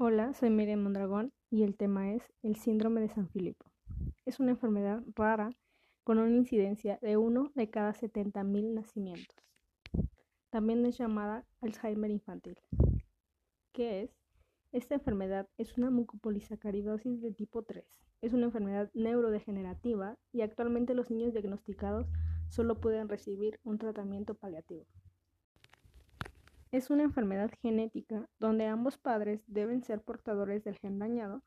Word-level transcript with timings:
Hola, 0.00 0.32
soy 0.32 0.50
Miriam 0.50 0.84
Mondragón 0.84 1.32
y 1.50 1.64
el 1.64 1.76
tema 1.76 2.12
es 2.12 2.22
el 2.44 2.54
síndrome 2.54 3.00
de 3.00 3.08
San 3.08 3.28
Filipo. 3.30 3.66
Es 4.26 4.38
una 4.38 4.52
enfermedad 4.52 5.02
rara 5.16 5.50
con 6.04 6.20
una 6.20 6.36
incidencia 6.36 7.00
de 7.02 7.16
1 7.16 7.50
de 7.56 7.68
cada 7.68 7.92
70.000 7.92 8.74
nacimientos. 8.74 9.36
También 10.50 10.86
es 10.86 10.96
llamada 10.98 11.48
Alzheimer 11.60 12.12
infantil. 12.12 12.60
¿Qué 13.72 14.02
es? 14.02 14.16
Esta 14.70 14.94
enfermedad 14.94 15.48
es 15.58 15.76
una 15.76 15.90
mucopolisacaridosis 15.90 17.20
de 17.20 17.32
tipo 17.32 17.64
3. 17.64 17.84
Es 18.20 18.32
una 18.32 18.44
enfermedad 18.44 18.92
neurodegenerativa 18.94 20.16
y 20.30 20.42
actualmente 20.42 20.94
los 20.94 21.10
niños 21.10 21.32
diagnosticados 21.32 22.06
solo 22.46 22.80
pueden 22.80 23.08
recibir 23.08 23.58
un 23.64 23.78
tratamiento 23.78 24.34
paliativo. 24.34 24.86
Es 26.70 26.90
una 26.90 27.02
enfermedad 27.02 27.50
genética 27.62 28.28
donde 28.38 28.66
ambos 28.66 28.98
padres 28.98 29.42
deben 29.46 29.82
ser 29.82 30.02
portadores 30.02 30.64
del 30.64 30.78
gen 30.78 30.98
dañado 30.98 31.42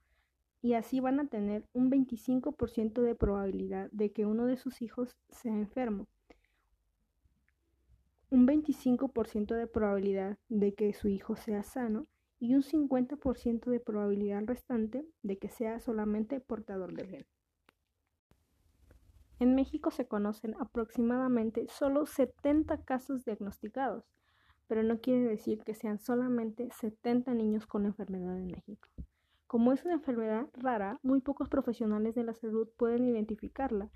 y 0.62 0.74
así 0.74 1.00
van 1.00 1.20
a 1.20 1.28
tener 1.28 1.68
un 1.74 1.92
25% 1.92 3.02
de 3.02 3.16
probabilidad 3.16 3.90
de 3.92 4.12
que 4.12 4.26
uno 4.26 4.46
de 4.46 4.58
sus 4.58 4.82
hijos 4.82 5.16
sea 5.30 5.54
enfermo, 5.54 6.08
un 8.32 8.48
25% 8.48 9.56
de 9.56 9.68
probabilidad 9.68 10.38
de 10.50 10.74
que 10.74 10.94
su 10.94 11.08
hijo 11.08 11.36
sea 11.36 11.64
sano 11.64 12.08
y 12.40 12.56
un 12.56 12.64
50% 12.64 13.70
de 13.70 13.80
probabilidad 13.80 14.42
restante 14.46 15.06
de 15.22 15.38
que 15.38 15.50
sea 15.50 15.80
solamente 15.80 16.40
portador 16.40 16.94
del 16.94 17.08
gen. 17.08 17.26
En 19.40 19.54
México 19.54 19.92
se 19.92 20.08
conocen 20.08 20.56
aproximadamente 20.60 21.68
solo 21.68 22.06
70 22.06 22.84
casos 22.84 23.26
diagnosticados, 23.26 24.06
pero 24.72 24.84
no 24.84 25.02
quiere 25.02 25.28
decir 25.28 25.66
que 25.66 25.74
sean 25.74 26.00
solamente 26.00 26.70
70 26.80 27.34
niños 27.34 27.68
con 27.68 27.86
enfermedad 27.86 28.38
en 28.38 28.48
México. 28.48 28.88
Como 29.46 29.74
es 29.74 29.84
una 29.84 29.96
enfermedad 29.96 30.48
rara, 30.54 30.98
muy 31.04 31.20
pocos 31.20 31.50
profesionales 31.50 32.16
de 32.16 32.24
la 32.24 32.34
salud 32.34 32.70
pueden 32.78 33.04
identificarla 33.04 33.92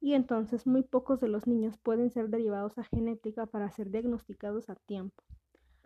y 0.00 0.14
entonces 0.14 0.64
muy 0.64 0.84
pocos 0.84 1.18
de 1.18 1.26
los 1.26 1.48
niños 1.48 1.76
pueden 1.76 2.12
ser 2.12 2.28
derivados 2.28 2.78
a 2.78 2.84
genética 2.84 3.46
para 3.46 3.72
ser 3.72 3.90
diagnosticados 3.90 4.70
a 4.70 4.76
tiempo, 4.76 5.24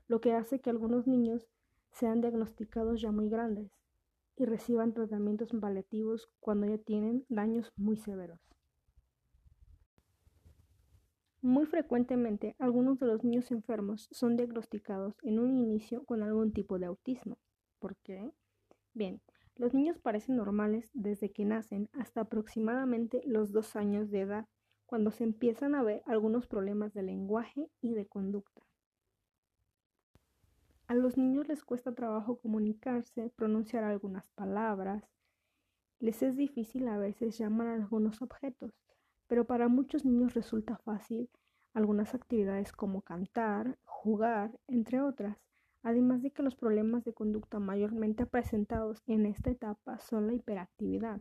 lo 0.07 0.21
que 0.21 0.35
hace 0.35 0.61
que 0.61 0.69
algunos 0.69 1.07
niños 1.07 1.49
sean 1.93 2.21
diagnosticados 2.21 3.01
ya 3.01 3.13
muy 3.13 3.31
grandes 3.31 3.73
y 4.37 4.45
reciban 4.45 4.93
tratamientos 4.93 5.49
paliativos 5.59 6.29
cuando 6.41 6.67
ya 6.67 6.77
tienen 6.77 7.25
daños 7.31 7.73
muy 7.79 7.97
severos. 7.97 8.56
Muy 11.47 11.67
frecuentemente, 11.67 12.57
algunos 12.59 12.99
de 12.99 13.07
los 13.07 13.23
niños 13.23 13.53
enfermos 13.53 14.09
son 14.11 14.37
diagnosticados 14.37 15.15
en 15.23 15.39
un 15.39 15.57
inicio 15.57 16.05
con 16.05 16.25
algún 16.25 16.53
tipo 16.53 16.81
de 16.81 16.87
autismo. 16.87 17.39
¿Por 17.79 17.95
qué? 17.99 18.33
Bien, 18.95 19.21
los 19.55 19.73
niños 19.73 19.97
parecen 20.01 20.35
normales 20.35 20.91
desde 20.93 21.31
que 21.31 21.45
nacen 21.45 21.89
hasta 21.93 22.23
aproximadamente 22.23 23.23
los 23.27 23.53
dos 23.53 23.77
años 23.77 24.11
de 24.11 24.23
edad, 24.23 24.49
cuando 24.87 25.13
se 25.13 25.23
empiezan 25.23 25.77
a 25.77 25.85
ver 25.85 26.03
algunos 26.07 26.49
problemas 26.49 26.93
de 26.95 27.05
lenguaje 27.05 27.71
y 27.81 27.95
de 27.95 28.07
conducta. 28.07 28.67
A 30.89 30.97
los 30.97 31.17
niños 31.17 31.47
les 31.47 31.63
cuesta 31.63 31.95
trabajo 31.95 32.41
comunicarse, 32.41 33.31
pronunciar 33.37 33.85
algunas 33.85 34.29
palabras, 34.31 35.05
les 36.01 36.25
es 36.25 36.37
difícil 36.37 36.89
a 36.89 36.99
veces 36.99 37.39
llamar 37.39 37.69
a 37.69 37.75
algunos 37.75 38.21
objetos, 38.21 38.73
pero 39.27 39.45
para 39.45 39.69
muchos 39.69 40.05
niños 40.05 40.35
resulta 40.35 40.77
fácil 40.79 41.29
algunas 41.75 42.15
actividades 42.15 42.73
como 42.73 43.03
cantar, 43.03 43.79
jugar, 43.85 44.59
entre 44.67 45.01
otras, 45.03 45.37
además 45.83 46.23
de 46.23 46.31
que 46.31 46.43
los 46.43 46.57
problemas 46.57 47.05
de 47.05 47.13
conducta 47.13 47.59
mayormente 47.59 48.25
presentados 48.27 49.03
en 49.07 49.27
esta 49.27 49.51
etapa 49.51 49.99
son 49.99 50.27
la 50.27 50.35
hiperactividad. 50.35 51.21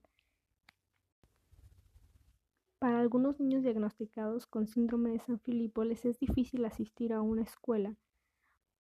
Para 2.79 2.99
algunos 2.99 3.39
niños 3.39 3.63
diagnosticados 3.63 4.45
con 4.45 4.67
síndrome 4.67 5.11
de 5.11 5.19
San 5.19 5.39
Filipo 5.39 5.83
les 5.83 6.05
es 6.05 6.19
difícil 6.19 6.65
asistir 6.65 7.13
a 7.13 7.21
una 7.21 7.41
escuela 7.41 7.95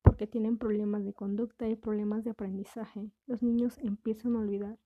porque 0.01 0.27
tienen 0.27 0.57
problemas 0.57 1.03
de 1.03 1.13
conducta 1.13 1.67
y 1.67 1.75
problemas 1.75 2.23
de 2.23 2.29
aprendizaje. 2.29 3.09
Los 3.25 3.41
niños 3.41 3.79
empiezan 3.79 4.35
a 4.35 4.39
olvidar. 4.39 4.77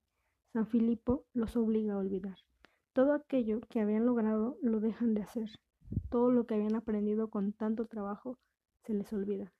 San 0.52 0.66
Filipo 0.66 1.24
los 1.34 1.56
obliga 1.56 1.94
a 1.94 1.98
olvidar. 1.98 2.38
Todo 2.92 3.14
aquello 3.14 3.60
que 3.68 3.80
habían 3.80 4.04
logrado 4.04 4.56
lo 4.62 4.80
dejan 4.80 5.14
de 5.14 5.22
hacer. 5.22 5.48
Todo 6.08 6.32
lo 6.32 6.46
que 6.46 6.54
habían 6.54 6.74
aprendido 6.74 7.30
con 7.30 7.52
tanto 7.52 7.86
trabajo 7.86 8.36
se 8.82 8.94
les 8.94 9.12
olvida. 9.12 9.52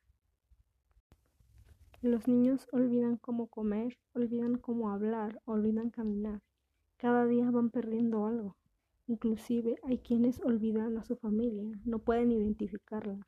Los 2.02 2.26
niños 2.26 2.66
olvidan 2.72 3.18
cómo 3.18 3.46
comer, 3.46 3.98
olvidan 4.14 4.56
cómo 4.56 4.91
hablar, 4.91 5.41
olvidan 5.44 5.91
caminar. 5.91 6.41
Cada 6.96 7.26
día 7.26 7.50
van 7.50 7.70
perdiendo 7.70 8.26
algo. 8.26 8.56
Inclusive 9.06 9.76
hay 9.84 9.98
quienes 9.98 10.41
olvidan 10.41 10.97
a 10.98 11.04
su 11.04 11.16
familia, 11.16 11.70
no 11.84 11.98
pueden 11.98 12.32
identificarla. 12.32 13.26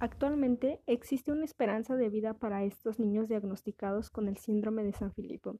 Actualmente 0.00 0.80
existe 0.86 1.32
una 1.32 1.44
esperanza 1.44 1.96
de 1.96 2.08
vida 2.08 2.34
para 2.34 2.64
estos 2.64 2.98
niños 2.98 3.28
diagnosticados 3.28 4.10
con 4.10 4.28
el 4.28 4.36
síndrome 4.36 4.84
de 4.84 4.92
San 4.92 5.12
Filipo. 5.12 5.56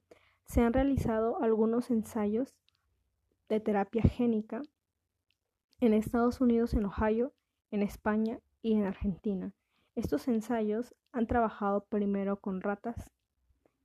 Se 0.48 0.62
han 0.62 0.72
realizado 0.72 1.42
algunos 1.42 1.90
ensayos 1.90 2.54
de 3.50 3.60
terapia 3.60 4.02
génica 4.02 4.62
en 5.78 5.92
Estados 5.92 6.40
Unidos, 6.40 6.72
en 6.72 6.86
Ohio, 6.86 7.34
en 7.70 7.82
España 7.82 8.40
y 8.62 8.72
en 8.72 8.86
Argentina. 8.86 9.52
Estos 9.94 10.26
ensayos 10.26 10.94
han 11.12 11.26
trabajado 11.26 11.84
primero 11.84 12.40
con 12.40 12.62
ratas 12.62 13.10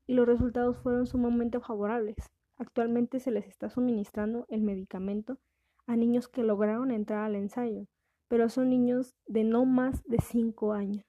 y 0.07 0.13
los 0.13 0.25
resultados 0.25 0.77
fueron 0.77 1.05
sumamente 1.05 1.59
favorables. 1.59 2.15
Actualmente 2.55 3.19
se 3.19 3.31
les 3.31 3.45
está 3.45 3.69
suministrando 3.69 4.45
el 4.47 4.61
medicamento 4.61 5.39
a 5.85 5.97
niños 5.97 6.29
que 6.29 6.43
lograron 6.43 6.91
entrar 6.91 7.25
al 7.25 7.35
ensayo, 7.35 7.87
pero 8.29 8.47
son 8.47 8.69
niños 8.69 9.17
de 9.27 9.43
no 9.43 9.65
más 9.65 10.01
de 10.05 10.19
5 10.19 10.71
años, 10.71 11.05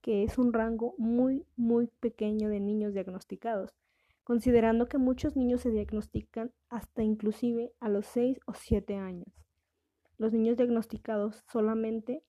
que 0.00 0.22
es 0.22 0.38
un 0.38 0.54
rango 0.54 0.94
muy, 0.96 1.44
muy 1.54 1.88
pequeño 2.00 2.48
de 2.48 2.60
niños 2.60 2.94
diagnosticados 2.94 3.74
considerando 4.26 4.88
que 4.88 4.98
muchos 4.98 5.36
niños 5.36 5.60
se 5.60 5.70
diagnostican 5.70 6.50
hasta 6.68 7.04
inclusive 7.04 7.72
a 7.78 7.88
los 7.88 8.06
6 8.06 8.40
o 8.46 8.54
7 8.54 8.96
años. 8.96 9.32
Los 10.18 10.32
niños 10.32 10.56
diagnosticados 10.56 11.44
solamente 11.46 12.24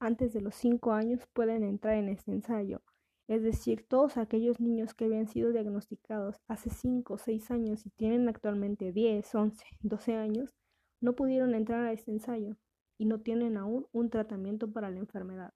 antes 0.00 0.32
de 0.32 0.40
los 0.40 0.56
5 0.56 0.92
años 0.92 1.24
pueden 1.32 1.62
entrar 1.62 1.94
en 1.94 2.08
este 2.08 2.32
ensayo, 2.32 2.82
es 3.28 3.44
decir, 3.44 3.86
todos 3.86 4.16
aquellos 4.16 4.58
niños 4.58 4.92
que 4.92 5.04
habían 5.04 5.28
sido 5.28 5.52
diagnosticados 5.52 6.42
hace 6.48 6.68
5 6.68 7.14
o 7.14 7.18
6 7.18 7.52
años 7.52 7.86
y 7.86 7.90
tienen 7.90 8.28
actualmente 8.28 8.90
10, 8.90 9.32
11, 9.32 9.64
12 9.82 10.14
años, 10.16 10.56
no 11.00 11.14
pudieron 11.14 11.54
entrar 11.54 11.84
a 11.84 11.92
este 11.92 12.10
ensayo 12.10 12.56
y 12.98 13.04
no 13.04 13.20
tienen 13.20 13.56
aún 13.56 13.86
un 13.92 14.10
tratamiento 14.10 14.72
para 14.72 14.90
la 14.90 14.98
enfermedad. 14.98 15.54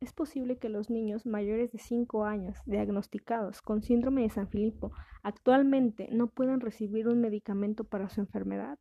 Es 0.00 0.12
posible 0.12 0.58
que 0.58 0.68
los 0.68 0.90
niños 0.90 1.26
mayores 1.26 1.72
de 1.72 1.78
5 1.78 2.24
años 2.24 2.56
diagnosticados 2.66 3.60
con 3.62 3.82
síndrome 3.82 4.22
de 4.22 4.30
San 4.30 4.48
Filipo 4.48 4.92
actualmente 5.24 6.08
no 6.12 6.28
puedan 6.28 6.60
recibir 6.60 7.08
un 7.08 7.20
medicamento 7.20 7.82
para 7.82 8.08
su 8.08 8.20
enfermedad. 8.20 8.78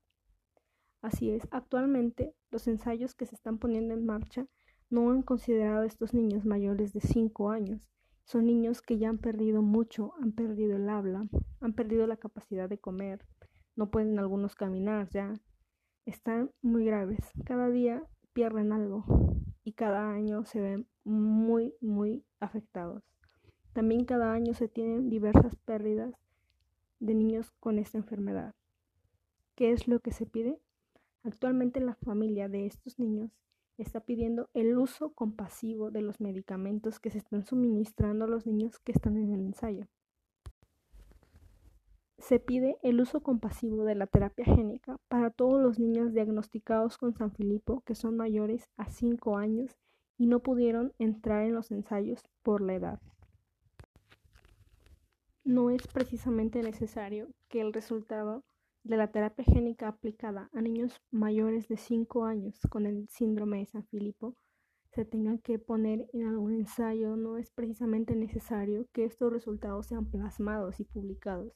Así 1.02 1.32
es, 1.32 1.48
actualmente 1.50 2.36
los 2.52 2.68
ensayos 2.68 3.16
que 3.16 3.26
se 3.26 3.34
están 3.34 3.58
poniendo 3.58 3.96
en 3.96 4.06
marcha 4.06 4.46
no 4.92 5.10
han 5.10 5.24
considerado 5.24 5.82
a 5.82 5.86
estos 5.88 6.14
niños 6.14 6.46
mayores 6.46 6.94
de 6.94 7.02
5 7.02 7.50
años. 7.50 7.90
Son 8.24 8.46
niños 8.46 8.82
que 8.82 9.00
ya 9.00 9.10
han 9.10 9.18
perdido 9.18 9.64
mucho, 9.64 10.14
han 10.22 10.34
perdido 10.34 10.76
el 10.76 10.88
habla, 10.88 11.28
han 11.62 11.74
perdido 11.74 12.06
la 12.06 12.18
capacidad 12.18 12.70
de 12.70 12.78
comer, 12.78 13.26
no 13.76 13.90
pueden 13.90 14.20
algunos 14.20 14.56
caminar 14.56 15.10
ya. 15.10 15.34
Están 16.06 16.52
muy 16.62 16.86
graves. 16.86 17.20
Cada 17.44 17.70
día 17.70 18.04
pierden 18.38 18.72
algo 18.72 19.04
y 19.64 19.74
cada 19.74 20.12
año 20.12 20.46
se 20.46 20.62
ven 20.62 20.88
muy, 21.04 21.74
muy 21.82 22.24
afectados. 22.40 23.02
También 23.74 24.06
cada 24.06 24.32
año 24.32 24.54
se 24.54 24.68
tienen 24.68 25.10
diversas 25.10 25.56
pérdidas 25.56 26.14
de 27.00 27.16
niños 27.16 27.52
con 27.60 27.80
esta 27.80 27.98
enfermedad. 27.98 28.54
¿Qué 29.56 29.72
es 29.72 29.88
lo 29.88 30.02
que 30.02 30.12
se 30.12 30.28
pide? 30.28 30.60
Actualmente 31.24 31.80
la 31.80 31.96
familia 31.96 32.48
de 32.48 32.68
estos 32.68 33.00
niños 33.00 33.32
está 33.80 34.02
pidiendo 34.02 34.52
el 34.54 34.78
uso 34.78 35.14
compasivo 35.14 35.90
de 35.90 36.04
los 36.04 36.22
medicamentos 36.22 37.00
que 37.00 37.10
se 37.10 37.18
están 37.18 37.44
suministrando 37.44 38.26
a 38.26 38.28
los 38.28 38.46
niños 38.46 38.78
que 38.78 38.92
están 38.92 39.18
en 39.18 39.34
el 39.34 39.40
ensayo. 39.40 39.88
Se 42.18 42.40
pide 42.40 42.78
el 42.82 43.00
uso 43.00 43.22
compasivo 43.22 43.84
de 43.84 43.96
la 43.96 44.08
terapia 44.08 44.46
génica 44.46 44.98
para 45.08 45.30
todos 45.30 45.62
los 45.62 45.80
niños 45.80 46.14
diagnosticados 46.14 46.98
con 46.98 47.14
San 47.14 47.32
Filipo 47.32 47.82
que 47.82 47.96
son 47.96 48.18
mayores 48.18 48.70
a 48.76 48.90
5 48.90 49.38
años 49.38 49.78
y 50.18 50.26
no 50.26 50.40
pudieron 50.40 50.94
entrar 50.98 51.44
en 51.44 51.54
los 51.54 51.72
ensayos 51.72 52.24
por 52.42 52.62
la 52.62 52.74
edad. 52.74 53.00
No 55.44 55.70
es 55.70 55.88
precisamente 55.88 56.62
necesario 56.62 57.30
que 57.48 57.62
el 57.62 57.72
resultado 57.72 58.44
de 58.84 58.98
la 58.98 59.12
terapia 59.12 59.46
génica 59.46 59.88
aplicada 59.88 60.50
a 60.54 60.62
niños 60.62 61.02
mayores 61.12 61.68
de 61.68 61.78
5 61.78 62.26
años 62.26 62.60
con 62.70 62.86
el 62.86 63.08
síndrome 63.10 63.60
de 63.60 63.68
San 63.68 63.86
Filipo 63.86 64.36
se 64.92 65.06
tengan 65.06 65.38
que 65.38 65.60
poner 65.60 66.10
en 66.14 66.26
algún 66.26 66.54
ensayo, 66.54 67.16
no 67.16 67.38
es 67.38 67.52
precisamente 67.52 68.16
necesario 68.16 68.88
que 68.94 69.06
estos 69.06 69.32
resultados 69.32 69.86
sean 69.86 70.10
plasmados 70.10 70.80
y 70.80 70.86
publicados. 70.86 71.54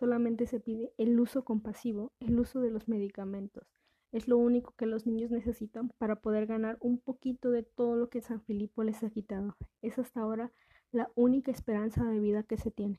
Solamente 0.00 0.46
se 0.46 0.60
pide 0.60 0.94
el 0.96 1.20
uso 1.20 1.44
compasivo, 1.44 2.10
el 2.20 2.40
uso 2.40 2.62
de 2.62 2.70
los 2.70 2.88
medicamentos. 2.88 3.66
Es 4.12 4.28
lo 4.28 4.38
único 4.38 4.72
que 4.78 4.86
los 4.86 5.06
niños 5.06 5.30
necesitan 5.30 5.90
para 5.98 6.16
poder 6.16 6.46
ganar 6.46 6.78
un 6.80 6.98
poquito 6.98 7.50
de 7.50 7.64
todo 7.64 7.96
lo 7.96 8.08
que 8.08 8.22
San 8.22 8.40
Filipo 8.40 8.82
les 8.82 9.02
ha 9.02 9.10
quitado. 9.10 9.58
Es 9.82 9.98
hasta 9.98 10.22
ahora 10.22 10.52
la 10.90 11.10
única 11.16 11.50
esperanza 11.50 12.02
de 12.06 12.18
vida 12.18 12.42
que 12.44 12.56
se 12.56 12.70
tiene. 12.70 12.98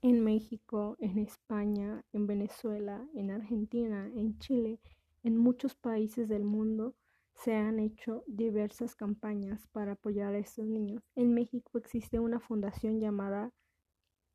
En 0.00 0.24
México, 0.24 0.96
en 0.98 1.18
España, 1.18 2.02
en 2.14 2.26
Venezuela, 2.26 3.06
en 3.14 3.30
Argentina, 3.30 4.10
en 4.14 4.38
Chile, 4.38 4.80
en 5.22 5.36
muchos 5.36 5.74
países 5.74 6.26
del 6.26 6.44
mundo 6.44 6.94
se 7.34 7.54
han 7.54 7.80
hecho 7.80 8.24
diversas 8.26 8.96
campañas 8.96 9.66
para 9.72 9.92
apoyar 9.92 10.34
a 10.34 10.38
estos 10.38 10.66
niños. 10.66 11.02
En 11.16 11.34
México 11.34 11.76
existe 11.76 12.18
una 12.18 12.40
fundación 12.40 12.98
llamada 12.98 13.52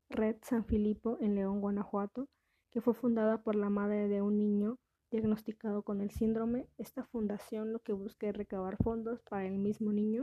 Red 0.08 0.36
San 0.42 0.64
Filipo 0.64 1.18
en 1.20 1.34
León, 1.34 1.60
Guanajuato, 1.60 2.28
que 2.70 2.80
fue 2.80 2.94
fundada 2.94 3.42
por 3.42 3.56
la 3.56 3.70
madre 3.70 4.08
de 4.08 4.22
un 4.22 4.38
niño 4.38 4.78
diagnosticado 5.10 5.82
con 5.82 6.00
el 6.00 6.10
síndrome. 6.10 6.68
Esta 6.78 7.04
fundación 7.04 7.72
lo 7.72 7.80
que 7.80 7.92
busca 7.92 8.28
es 8.28 8.36
recabar 8.36 8.76
fondos 8.82 9.20
para 9.22 9.46
el 9.46 9.58
mismo 9.58 9.92
niño 9.92 10.22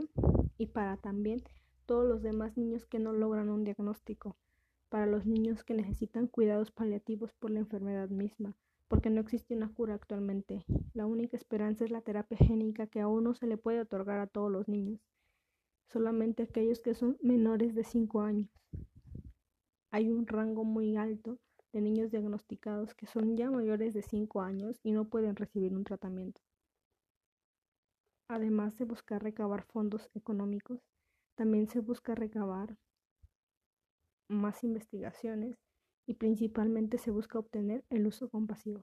y 0.56 0.66
para 0.66 0.96
también 0.96 1.42
todos 1.86 2.08
los 2.08 2.22
demás 2.22 2.56
niños 2.56 2.86
que 2.86 2.98
no 2.98 3.12
logran 3.12 3.50
un 3.50 3.64
diagnóstico, 3.64 4.36
para 4.88 5.06
los 5.06 5.26
niños 5.26 5.64
que 5.64 5.74
necesitan 5.74 6.28
cuidados 6.28 6.70
paliativos 6.70 7.34
por 7.34 7.50
la 7.50 7.60
enfermedad 7.60 8.08
misma, 8.08 8.56
porque 8.88 9.10
no 9.10 9.20
existe 9.20 9.54
una 9.54 9.72
cura 9.72 9.94
actualmente. 9.94 10.64
La 10.94 11.06
única 11.06 11.36
esperanza 11.36 11.84
es 11.84 11.90
la 11.90 12.00
terapia 12.00 12.38
génica 12.38 12.86
que 12.86 13.00
aún 13.00 13.24
no 13.24 13.34
se 13.34 13.46
le 13.46 13.58
puede 13.58 13.80
otorgar 13.80 14.20
a 14.20 14.26
todos 14.26 14.50
los 14.50 14.66
niños, 14.66 15.00
solamente 15.88 16.44
aquellos 16.44 16.80
que 16.80 16.94
son 16.94 17.18
menores 17.20 17.74
de 17.74 17.84
5 17.84 18.22
años. 18.22 18.48
Hay 19.94 20.10
un 20.10 20.26
rango 20.26 20.64
muy 20.64 20.96
alto 20.96 21.38
de 21.72 21.80
niños 21.80 22.10
diagnosticados 22.10 22.96
que 22.96 23.06
son 23.06 23.36
ya 23.36 23.48
mayores 23.48 23.94
de 23.94 24.02
5 24.02 24.42
años 24.42 24.80
y 24.82 24.90
no 24.90 25.04
pueden 25.04 25.36
recibir 25.36 25.72
un 25.72 25.84
tratamiento. 25.84 26.40
Además 28.28 28.76
de 28.76 28.86
buscar 28.86 29.22
recabar 29.22 29.62
fondos 29.62 30.10
económicos, 30.16 30.80
también 31.36 31.68
se 31.68 31.78
busca 31.78 32.16
recabar 32.16 32.76
más 34.28 34.64
investigaciones 34.64 35.54
y 36.08 36.14
principalmente 36.14 36.98
se 36.98 37.12
busca 37.12 37.38
obtener 37.38 37.84
el 37.88 38.08
uso 38.08 38.28
compasivo. 38.28 38.82